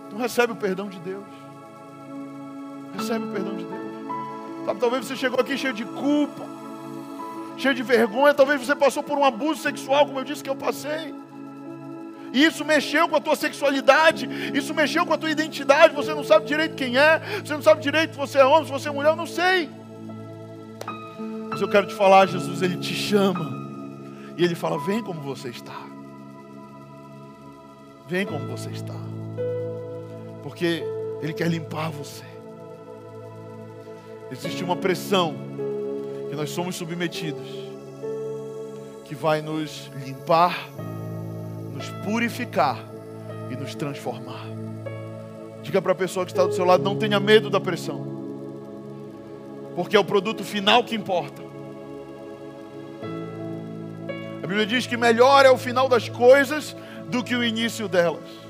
[0.06, 1.26] Então recebe o perdão de Deus.
[2.96, 3.84] Recebe o perdão de Deus.
[4.66, 6.46] Sabe, talvez você chegou aqui cheio de culpa,
[7.58, 8.36] cheio de vergonha.
[8.36, 11.16] Talvez você passou por um abuso sexual, como eu disse que eu passei.
[12.32, 15.96] E isso mexeu com a tua sexualidade, isso mexeu com a tua identidade.
[15.96, 18.72] Você não sabe direito quem é, você não sabe direito se você é homem, se
[18.72, 19.70] você é mulher, eu não sei.
[21.54, 23.48] Mas eu quero te falar, Jesus, Ele te chama.
[24.36, 25.80] E Ele fala: Vem como você está.
[28.08, 28.96] Vem como você está.
[30.42, 30.84] Porque
[31.22, 32.24] Ele quer limpar você.
[34.32, 35.36] Existe uma pressão
[36.28, 37.48] que nós somos submetidos,
[39.06, 40.58] que vai nos limpar
[41.72, 42.84] nos purificar
[43.52, 44.48] e nos transformar.
[45.62, 48.13] Diga para a pessoa que está do seu lado: não tenha medo da pressão,
[49.76, 51.42] porque é o produto final que importa.
[54.44, 56.76] A Bíblia diz que melhor é o final das coisas
[57.08, 58.44] do que o início delas.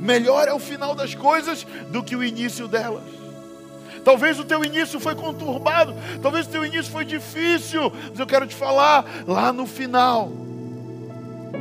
[0.00, 3.04] Melhor é o final das coisas do que o início delas.
[4.04, 8.48] Talvez o teu início foi conturbado, talvez o teu início foi difícil, mas eu quero
[8.48, 10.28] te falar, lá no final,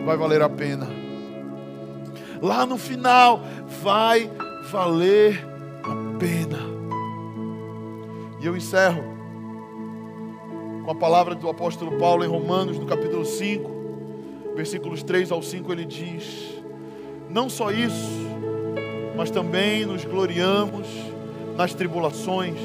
[0.05, 0.87] vai valer a pena.
[2.41, 3.43] Lá no final
[3.83, 4.27] vai
[4.71, 5.45] valer
[5.83, 6.70] a pena.
[8.41, 9.03] E eu encerro
[10.83, 13.71] com a palavra do apóstolo Paulo em Romanos, no capítulo 5,
[14.55, 16.61] versículos 3 ao 5, ele diz:
[17.29, 18.27] Não só isso,
[19.15, 20.87] mas também nos gloriamos
[21.55, 22.57] nas tribulações,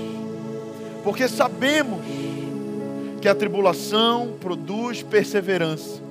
[1.05, 2.01] porque sabemos
[3.21, 6.07] que a tribulação produz perseverança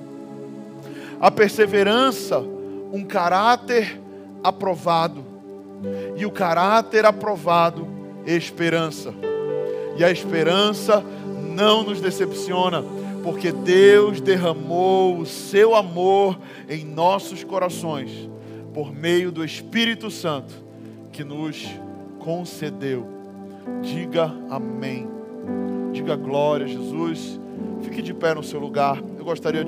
[1.20, 2.38] a perseverança,
[2.92, 4.00] um caráter
[4.42, 5.24] aprovado,
[6.16, 7.86] E o caráter aprovado,
[8.24, 9.12] esperança.
[9.98, 11.02] E a esperança
[11.54, 12.82] não nos decepciona,
[13.22, 16.38] porque Deus derramou o seu amor
[16.68, 18.28] em nossos corações
[18.74, 20.54] por meio do Espírito Santo
[21.10, 21.66] que nos
[22.18, 23.06] concedeu.
[23.80, 25.08] Diga amém.
[25.92, 27.40] Diga glória a Jesus.
[27.80, 29.02] Fique de pé no seu lugar.
[29.18, 29.64] Eu gostaria de